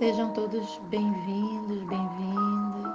Sejam 0.00 0.32
todos 0.32 0.78
bem-vindos, 0.88 1.82
bem-vindas. 1.82 2.94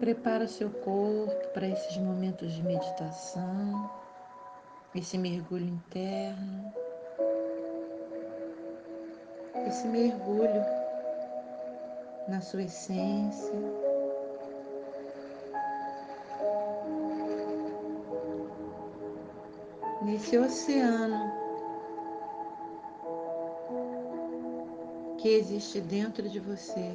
Prepara 0.00 0.48
seu 0.48 0.68
corpo 0.68 1.48
para 1.54 1.68
esses 1.68 1.96
momentos 1.98 2.52
de 2.52 2.64
meditação, 2.64 3.88
esse 4.96 5.16
mergulho 5.16 5.68
interno, 5.68 6.74
esse 9.68 9.86
mergulho 9.86 10.64
na 12.26 12.40
sua 12.40 12.64
essência. 12.64 13.85
Nesse 20.16 20.38
oceano 20.38 21.30
que 25.18 25.28
existe 25.28 25.78
dentro 25.78 26.26
de 26.26 26.40
você. 26.40 26.94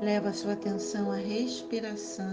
Leva 0.00 0.32
sua 0.32 0.54
atenção 0.54 1.12
à 1.12 1.16
respiração. 1.16 2.24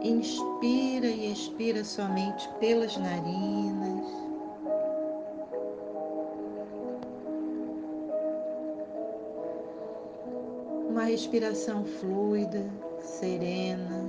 Inspira 0.00 1.08
e 1.08 1.32
expira 1.32 1.84
somente 1.84 2.48
pelas 2.60 2.96
narinas. 2.96 4.23
Respiração 11.14 11.84
fluida, 11.84 12.68
serena. 13.00 14.04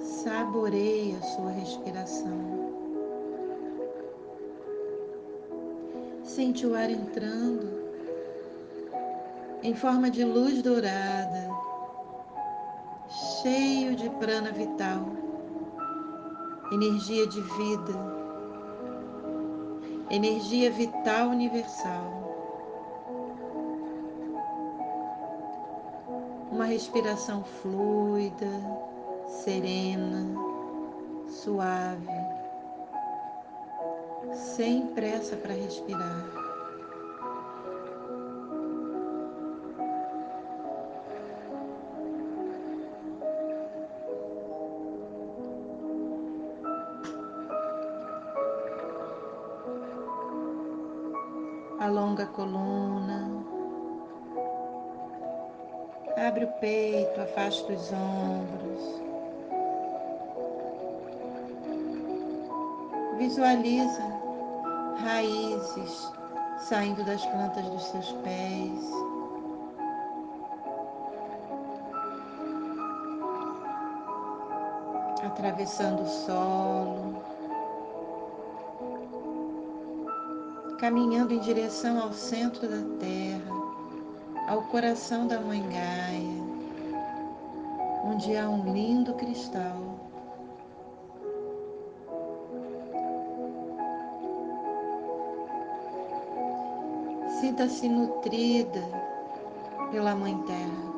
Saboreie 0.00 1.14
a 1.16 1.22
sua 1.22 1.50
respiração. 1.50 2.40
Sente 6.24 6.66
o 6.66 6.74
ar 6.74 6.90
entrando 6.90 7.82
em 9.62 9.74
forma 9.74 10.10
de 10.10 10.24
luz 10.24 10.62
dourada, 10.62 11.50
cheio 13.42 13.94
de 13.94 14.08
prana 14.08 14.50
vital, 14.52 15.06
energia 16.72 17.26
de 17.26 17.42
vida, 17.42 17.92
energia 20.08 20.70
vital 20.70 21.28
universal. 21.28 22.21
Uma 26.62 26.68
respiração 26.68 27.42
fluida, 27.42 28.46
serena, 29.26 30.24
suave, 31.28 32.06
sem 34.32 34.86
pressa 34.94 35.34
para 35.34 35.54
respirar. 35.54 36.51
Peito, 57.62 57.72
afasta 57.72 57.72
os 57.72 57.92
ombros. 57.92 59.02
Visualiza 63.18 64.02
raízes 64.98 66.12
saindo 66.58 67.04
das 67.04 67.24
plantas 67.26 67.64
dos 67.68 67.82
seus 67.84 68.12
pés. 68.24 68.92
Atravessando 75.24 76.02
o 76.02 76.08
solo, 76.08 77.22
caminhando 80.78 81.32
em 81.32 81.40
direção 81.40 82.00
ao 82.00 82.12
centro 82.12 82.68
da 82.68 82.98
terra 82.98 83.62
ao 84.48 84.62
coração 84.64 85.26
da 85.26 85.40
Mãe 85.40 85.62
Gaia, 85.68 86.31
onde 88.04 88.36
há 88.36 88.48
um 88.48 88.72
lindo 88.72 89.14
cristal. 89.14 89.76
Sinta-se 97.40 97.88
nutrida 97.88 98.82
pela 99.90 100.14
Mãe 100.14 100.36
Terra. 100.42 100.92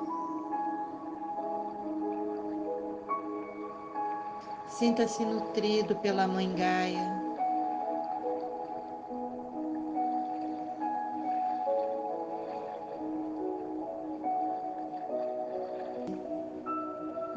Sinta-se 4.69 5.25
nutrido 5.25 5.97
pela 5.97 6.27
Mãe 6.27 6.53
Gaia. 6.55 7.14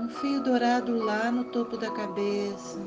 Um 0.07 0.09
fio 0.09 0.41
dourado 0.41 0.97
lá 1.03 1.29
no 1.29 1.43
topo 1.51 1.75
da 1.75 1.91
cabeça, 1.91 2.79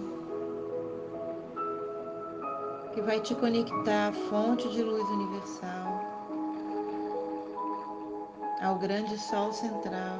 que 2.94 3.02
vai 3.02 3.20
te 3.20 3.34
conectar 3.34 4.08
à 4.08 4.12
fonte 4.12 4.66
de 4.70 4.82
luz 4.82 5.06
universal, 5.10 6.00
ao 8.62 8.76
grande 8.76 9.18
sol 9.18 9.52
central, 9.52 10.18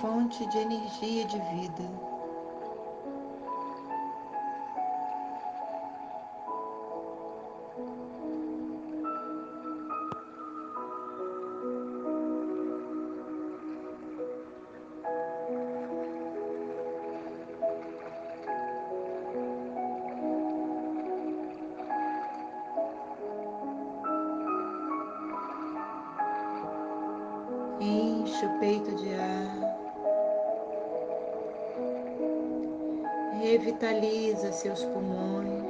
fonte 0.00 0.46
de 0.46 0.58
energia 0.58 1.24
de 1.24 1.40
vida. 1.50 2.11
Enche 28.32 28.46
o 28.46 28.58
peito 28.60 28.94
de 28.94 29.12
ar. 29.12 29.76
Revitaliza 33.42 34.50
seus 34.52 34.82
pulmões. 34.86 35.62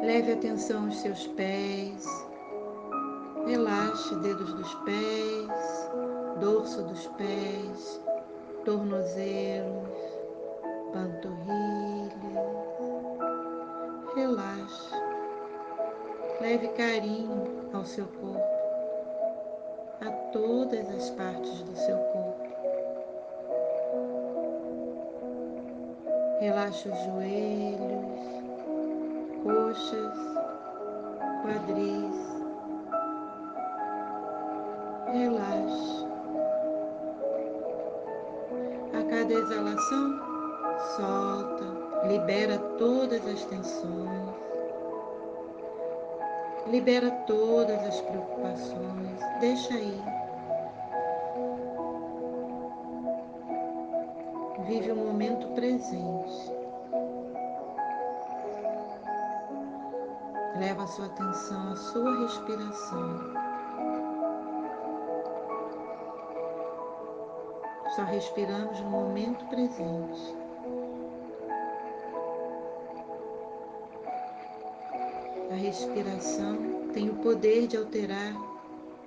Leve 0.00 0.32
atenção 0.34 0.84
aos 0.84 0.96
seus 1.00 1.26
pés. 1.26 2.06
Relaxe 3.48 4.14
dedos 4.20 4.54
dos 4.54 4.74
pés, 4.84 5.90
dorso 6.40 6.84
dos 6.84 7.08
pés, 7.18 8.00
tornozelos, 8.64 9.88
panturrilhas. 10.92 12.14
Relaxe. 14.16 14.94
Leve 16.40 16.68
carinho 16.68 17.70
ao 17.72 17.84
seu 17.84 18.06
corpo, 18.06 18.42
a 20.00 20.10
todas 20.32 20.88
as 20.90 21.10
partes 21.10 21.62
do 21.62 21.76
seu 21.76 21.96
corpo. 21.96 22.44
Relaxe 26.40 26.88
os 26.88 26.98
joelhos, 27.04 28.44
coxas, 29.42 30.18
quadris. 31.42 32.33
Exalação, 39.94 40.20
solta, 40.96 42.06
libera 42.08 42.58
todas 42.78 43.26
as 43.26 43.44
tensões. 43.44 44.34
Libera 46.66 47.10
todas 47.26 47.78
as 47.82 48.00
preocupações, 48.00 49.20
deixa 49.40 49.74
aí. 49.74 50.02
Vive 54.66 54.92
o 54.92 54.96
momento 54.96 55.46
presente. 55.48 56.54
Leva 60.58 60.84
a 60.84 60.86
sua 60.86 61.06
atenção 61.06 61.72
à 61.72 61.76
sua 61.76 62.20
respiração. 62.22 63.43
Só 67.94 68.02
respiramos 68.02 68.80
no 68.80 68.90
momento 68.90 69.44
presente. 69.46 70.36
A 75.48 75.54
respiração 75.54 76.88
tem 76.92 77.08
o 77.08 77.14
poder 77.16 77.68
de 77.68 77.76
alterar 77.76 78.34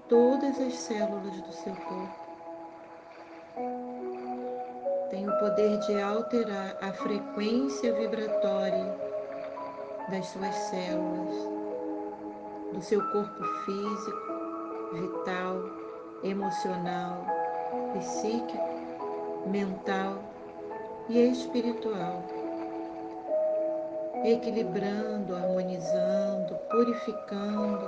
todas 0.07 0.57
as 0.61 0.73
células 0.73 1.41
do 1.41 1.51
seu 1.51 1.75
corpo. 1.75 2.27
Tem 5.09 5.27
o 5.27 5.37
poder 5.37 5.79
de 5.79 6.01
alterar 6.01 6.77
a 6.81 6.93
frequência 6.93 7.93
vibratória 7.93 8.97
das 10.09 10.27
suas 10.27 10.55
células, 10.55 11.35
do 12.73 12.81
seu 12.81 13.05
corpo 13.11 13.43
físico, 13.65 14.93
vital, 14.93 15.61
emocional, 16.23 17.25
psíquico 17.93 18.76
mental 19.45 20.21
e 21.09 21.19
espiritual, 21.29 22.23
equilibrando, 24.25 25.35
harmonizando, 25.35 26.55
purificando, 26.69 27.85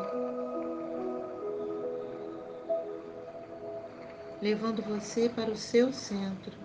levando 4.41 4.81
você 4.81 5.27
para 5.29 5.51
o 5.51 5.55
seu 5.55 5.91
centro, 5.91 6.57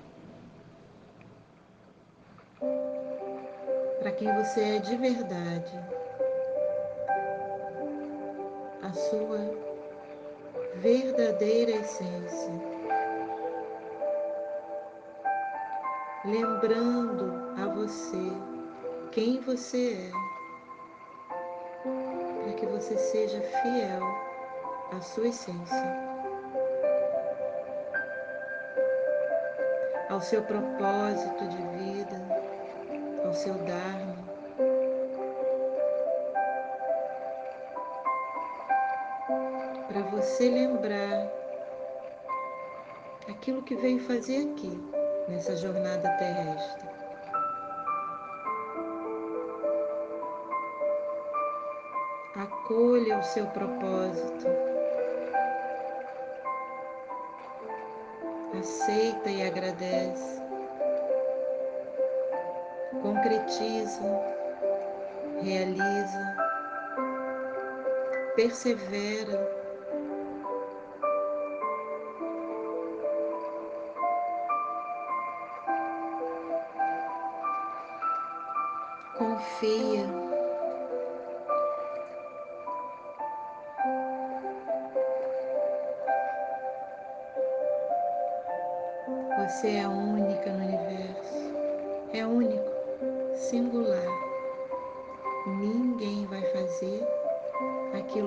para 3.99 4.13
quem 4.13 4.33
você 4.35 4.77
é 4.77 4.79
de 4.79 4.97
verdade, 4.97 5.73
a 8.83 8.93
sua 8.93 9.65
verdadeira 10.77 11.73
essência. 11.73 12.74
Lembrando 16.65 17.55
a 17.63 17.67
você 17.67 18.33
quem 19.13 19.39
você 19.41 19.93
é, 19.93 20.11
para 22.43 22.53
que 22.55 22.65
você 22.65 22.97
seja 22.97 23.39
fiel 23.41 24.03
à 24.97 25.01
sua 25.03 25.29
essência, 25.29 25.85
ao 30.09 30.21
seu 30.23 30.43
propósito 30.43 31.47
de 31.49 31.57
vida, 31.79 32.23
ao 33.27 33.35
seu 33.35 33.55
Dharma. 33.55 34.25
Para 39.87 40.01
você 40.11 40.49
lembrar 40.49 41.31
aquilo 43.29 43.63
que 43.63 43.77
veio 43.77 44.01
fazer 44.01 44.51
aqui 44.51 45.04
nessa 45.29 45.57
jornada 45.57 46.09
terrestre. 46.19 46.89
Acolha 52.37 53.19
o 53.19 53.23
seu 53.23 53.47
propósito. 53.49 54.47
Aceita 58.59 59.31
e 59.31 59.47
agradece. 59.47 60.43
Concretiza, 63.03 64.03
realiza, 65.43 66.37
persevera 68.35 69.64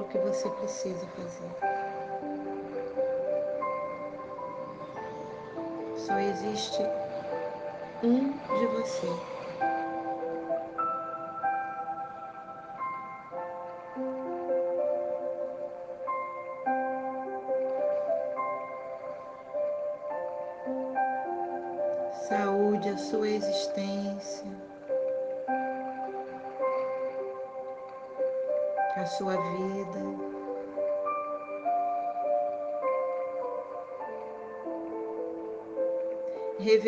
que 0.09 0.17
você 0.19 0.49
precisa 0.49 1.07
fazer. 1.07 1.49
Só 5.97 6.17
existe 6.19 6.81
um 8.03 8.31
de 8.31 8.67
você. 8.67 9.36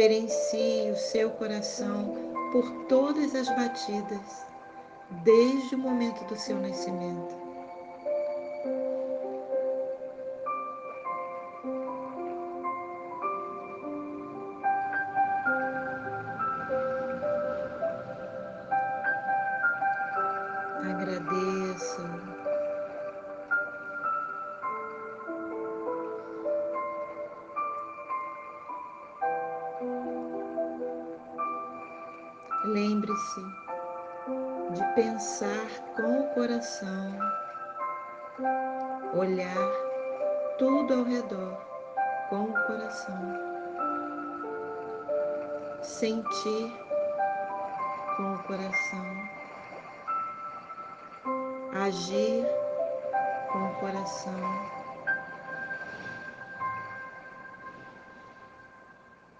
Reverencie 0.09 0.89
o 0.89 0.95
seu 0.95 1.29
coração 1.29 2.15
por 2.51 2.67
todas 2.87 3.35
as 3.35 3.47
batidas, 3.47 4.43
desde 5.23 5.75
o 5.75 5.77
momento 5.77 6.25
do 6.25 6.35
seu 6.35 6.59
nascimento. 6.59 7.38
Sentir 45.89 46.72
com 48.15 48.34
o 48.34 48.43
coração, 48.43 49.29
agir 51.74 52.46
com 53.51 53.65
o 53.65 53.75
coração. 53.79 54.79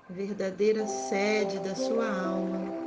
Verdadeira 0.10 0.88
sede 0.88 1.60
da 1.60 1.76
sua 1.76 2.06
alma. 2.06 2.80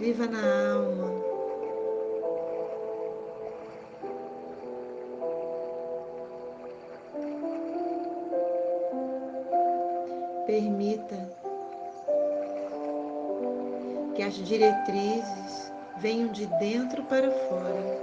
viva 0.00 0.26
na 0.26 0.74
alma. 0.74 0.99
As 14.30 14.36
diretrizes 14.46 15.72
venham 15.96 16.30
de 16.30 16.46
dentro 16.46 17.02
para 17.02 17.28
fora. 17.32 18.00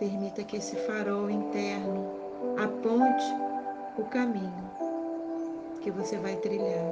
Permita 0.00 0.42
que 0.42 0.56
esse 0.56 0.74
farol 0.74 1.30
interno 1.30 2.16
aponte 2.60 3.24
o 3.96 4.04
caminho 4.06 4.68
que 5.80 5.92
você 5.92 6.16
vai 6.16 6.34
trilhar. 6.36 6.90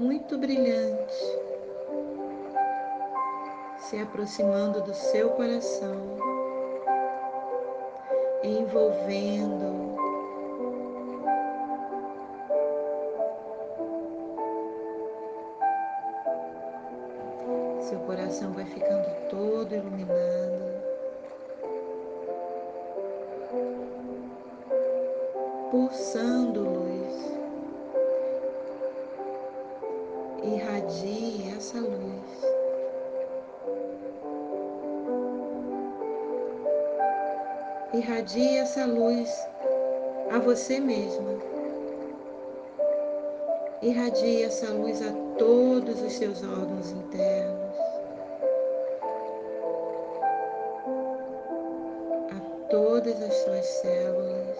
Muito 0.00 0.38
brilhante 0.38 1.14
se 3.76 3.98
aproximando 3.98 4.80
do 4.80 4.94
seu 4.94 5.28
coração, 5.30 6.16
envolvendo. 8.42 9.79
A 40.30 40.38
você 40.38 40.78
mesma. 40.78 41.30
Irradie 43.82 44.44
essa 44.44 44.72
luz 44.72 45.02
a 45.02 45.12
todos 45.36 46.00
os 46.02 46.12
seus 46.12 46.42
órgãos 46.44 46.90
internos, 46.90 47.76
a 52.30 52.68
todas 52.68 53.20
as 53.22 53.34
suas 53.34 53.66
células. 53.66 54.58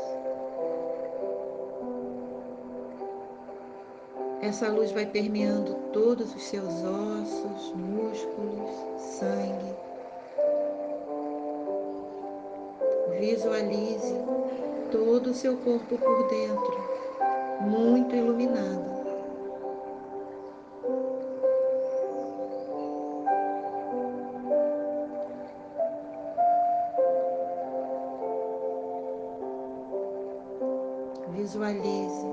Essa 4.43 4.69
luz 4.69 4.91
vai 4.91 5.07
permeando 5.07 5.75
todos 5.93 6.35
os 6.35 6.43
seus 6.43 6.73
ossos, 6.83 7.73
músculos, 7.77 8.71
sangue. 8.99 9.77
Visualize 13.21 14.15
todo 14.91 15.31
o 15.31 15.35
seu 15.35 15.57
corpo 15.59 15.97
por 15.99 16.29
dentro, 16.29 16.75
muito 17.61 18.15
iluminado. 18.15 18.91
Visualize, 31.31 32.27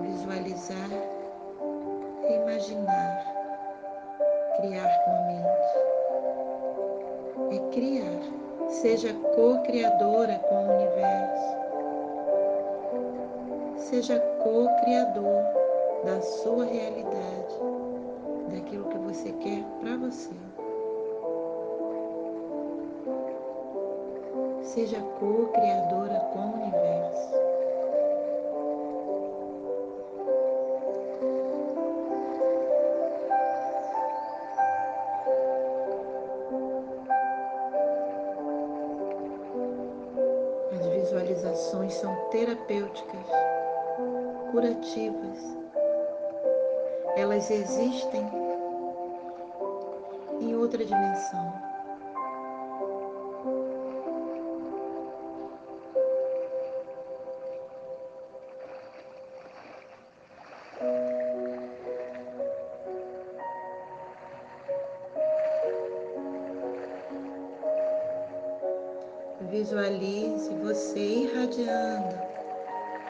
visualizar 0.00 1.20
imaginar, 2.60 3.24
criar 4.56 5.04
com 5.04 5.10
a 5.10 5.20
mente. 5.26 5.70
É 7.56 7.58
criar. 7.70 8.39
Seja 8.70 9.12
co-criadora 9.34 10.38
com 10.48 10.54
o 10.54 10.74
universo. 10.76 11.56
Seja 13.76 14.18
co-criador 14.42 15.42
da 16.04 16.20
sua 16.20 16.64
realidade, 16.64 17.54
daquilo 18.48 18.88
que 18.88 18.98
você 18.98 19.32
quer 19.32 19.64
para 19.80 19.96
você. 19.96 20.30
Seja 24.62 25.00
co-criadora 25.18 26.20
com 26.32 26.38
o 26.38 26.54
universo. 26.54 27.39
São 41.94 42.14
terapêuticas, 42.30 43.26
curativas. 44.50 45.56
Elas 47.16 47.50
existem 47.50 48.24
em 50.40 50.54
outra 50.54 50.84
dimensão. 50.84 51.69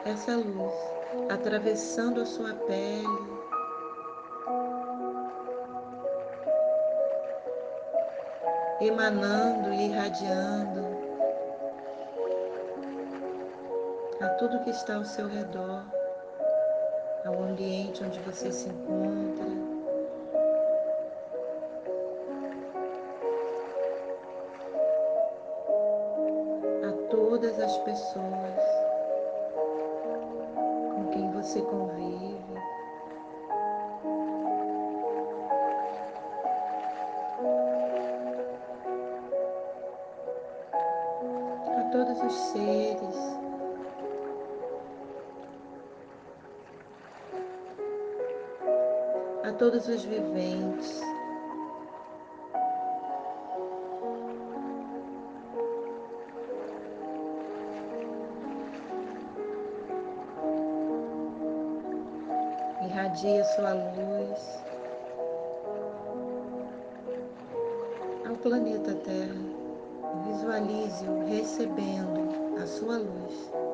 Essa 0.05 0.35
luz, 0.35 0.73
atravessando 1.29 2.21
a 2.21 2.25
sua 2.25 2.53
pele, 2.53 3.41
emanando 8.81 9.71
e 9.73 9.85
irradiando 9.85 11.01
a 14.21 14.29
tudo 14.39 14.63
que 14.63 14.71
está 14.71 14.95
ao 14.95 15.05
seu 15.05 15.27
redor, 15.27 15.83
ao 17.25 17.43
ambiente 17.43 18.03
onde 18.03 18.19
você 18.21 18.51
se 18.51 18.69
encontra. 18.69 19.50
Você 31.51 31.61
convive. 31.63 32.39
A 41.77 41.83
todos 41.91 42.23
os 42.23 42.33
seres. 42.33 43.15
A 49.43 49.51
todos 49.59 49.89
os 49.89 50.05
viventes. 50.05 51.01
Irradia 63.11 63.43
sua 63.43 63.73
luz 63.73 64.63
ao 68.27 68.35
planeta 68.37 68.93
Terra. 69.03 69.35
Visualize-o 70.27 71.25
recebendo 71.27 72.61
a 72.61 72.65
sua 72.65 72.97
luz. 72.97 73.70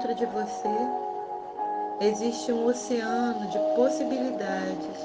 Dentro 0.00 0.14
de 0.14 0.24
você 0.24 0.68
existe 2.00 2.50
um 2.52 2.64
oceano 2.64 3.46
de 3.48 3.58
possibilidades. 3.76 4.96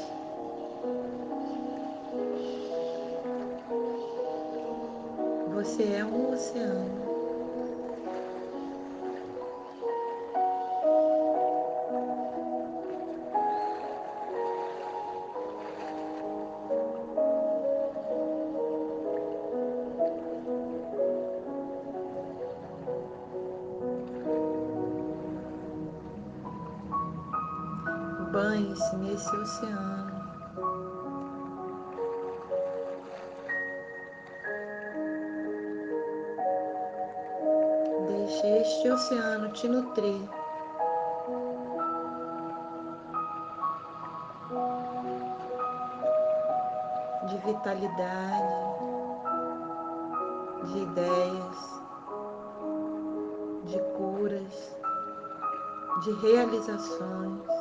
Você 5.54 5.84
é 5.84 6.06
um 6.06 6.34
oceano. 6.34 7.05
Nesse 29.16 29.34
oceano. 29.34 30.12
Deixe 38.10 38.48
este 38.58 38.92
oceano 38.92 39.54
te 39.54 39.70
nutrir. 39.70 40.30
De 47.30 47.38
vitalidade, 47.38 48.54
de 50.66 50.78
ideias, 50.80 51.82
de 53.64 53.80
curas, 53.96 54.78
de 56.04 56.12
realizações. 56.16 57.55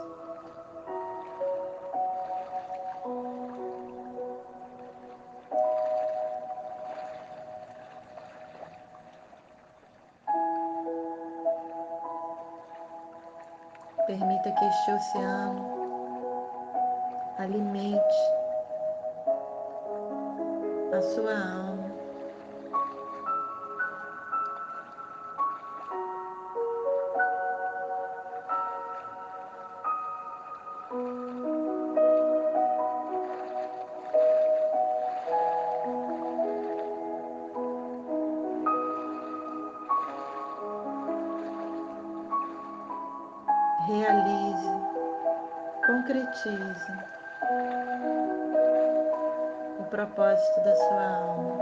Oceano. 15.04 15.74
Alimente 17.36 18.33
o 49.78 49.84
propósito 49.84 50.60
da 50.62 50.76
sua 50.76 51.02
alma. 51.02 51.58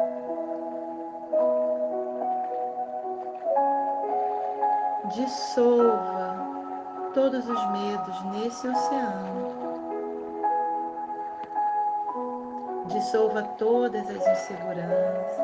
Dissolva 5.15 6.37
todos 7.15 7.49
os 7.49 7.71
medos 7.71 8.25
nesse 8.33 8.69
oceano. 8.69 9.53
Dissolva 12.87 13.43
todas 13.59 14.09
as 14.11 14.27
inseguranças, 14.27 15.39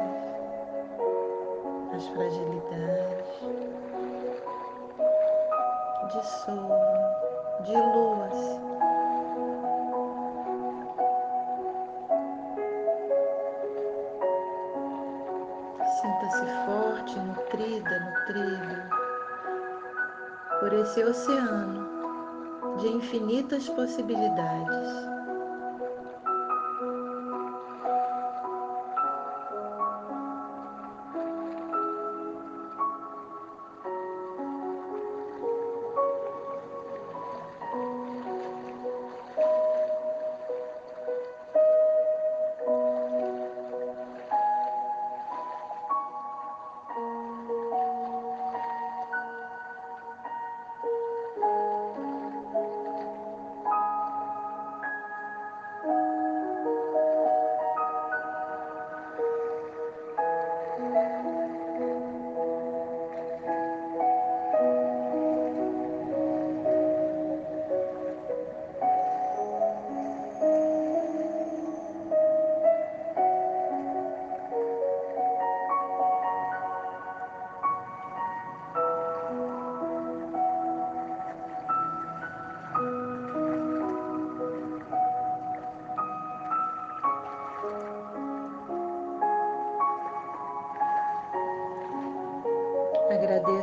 as 1.95 2.07
fragilidades 2.09 3.19
dissolva, 6.09 7.61
dilua-se. 7.65 8.68
Esse 20.99 21.05
oceano 21.05 21.89
de 22.81 22.89
infinitas 22.89 23.69
possibilidades. 23.69 25.08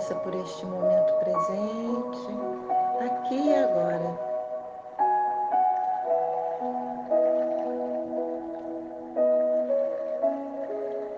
Agradeça 0.06 0.15
por 0.15 0.36
este 0.36 0.65
momento 0.68 1.13
presente, 1.15 2.28
aqui 3.04 3.50
e 3.50 3.56
agora. 3.56 4.20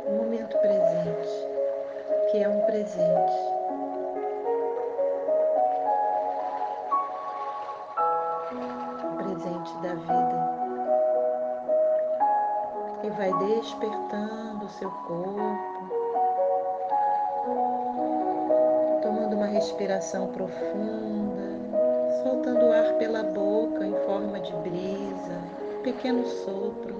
O 0.05 0.11
momento 0.11 0.57
presente, 0.59 1.29
que 2.31 2.43
é 2.43 2.47
um 2.47 2.61
presente. 2.61 3.33
Um 9.03 9.17
presente 9.17 9.77
da 9.81 9.95
vida. 9.95 10.57
E 13.03 13.09
vai 13.09 13.33
despertando 13.33 14.65
o 14.65 14.69
seu 14.69 14.89
corpo 14.89 15.77
respiração 19.57 20.27
profunda, 20.27 22.21
soltando 22.21 22.67
o 22.67 22.71
ar 22.71 22.93
pela 22.99 23.23
boca 23.23 23.83
em 23.83 23.95
forma 24.05 24.39
de 24.39 24.53
brisa, 24.57 25.41
pequeno 25.81 26.23
sopro. 26.27 26.95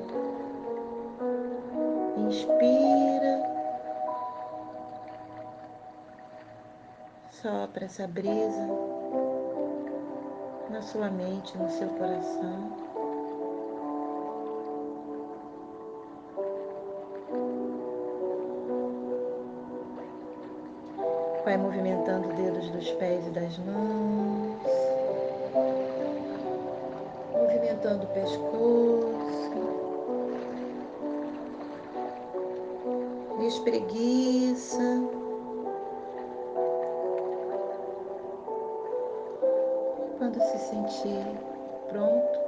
Inspira, 2.17 3.43
sopra 7.29 7.85
essa 7.85 8.07
brisa 8.07 8.67
na 10.71 10.81
sua 10.81 11.11
mente, 11.11 11.55
no 11.59 11.69
seu 11.69 11.89
coração. 11.89 12.86
Dos 22.77 22.91
pés 22.91 23.25
e 23.25 23.29
das 23.31 23.57
mãos, 23.57 24.55
movimentando 27.33 28.03
o 28.03 28.07
pescoço, 28.09 29.17
espreguiça. 33.47 35.01
Quando 40.19 40.39
se 40.39 40.57
sentir 40.59 41.25
pronto, 41.89 42.39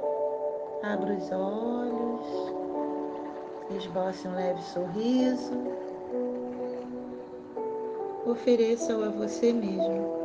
abra 0.84 1.12
os 1.12 1.32
olhos, 1.32 2.54
esboce 3.76 4.28
um 4.28 4.34
leve 4.36 4.62
sorriso. 4.62 5.58
Ofereça-o 8.26 9.02
a 9.02 9.08
você 9.08 9.52
mesmo, 9.52 10.19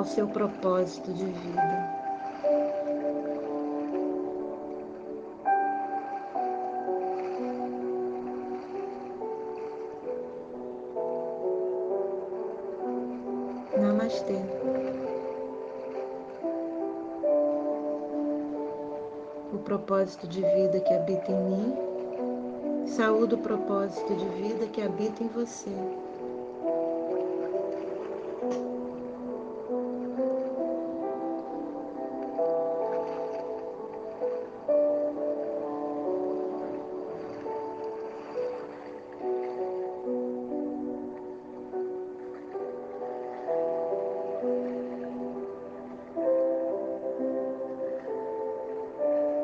ao 0.00 0.06
seu 0.06 0.26
propósito 0.26 1.12
de 1.12 1.26
vida. 1.26 2.00
Namastê. 13.78 14.36
O 19.52 19.58
propósito 19.58 20.26
de 20.26 20.40
vida 20.40 20.80
que 20.80 20.94
habita 20.94 21.30
em 21.30 21.44
mim, 21.44 22.86
saúde 22.86 23.34
o 23.34 23.38
propósito 23.38 24.16
de 24.16 24.24
vida 24.30 24.66
que 24.66 24.80
habita 24.80 25.22
em 25.22 25.28
você. 25.28 25.68